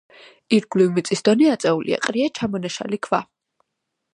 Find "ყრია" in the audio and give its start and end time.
2.07-2.31